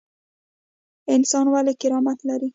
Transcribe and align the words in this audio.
انسان 1.15 1.45
ولې 1.53 1.73
کرامت 1.81 2.19
لري؟ 2.29 2.47